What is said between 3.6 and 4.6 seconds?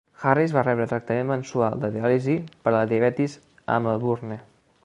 a Melbourne.